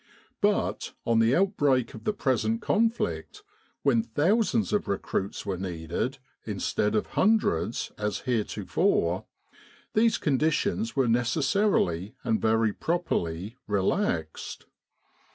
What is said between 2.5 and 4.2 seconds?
con flict, when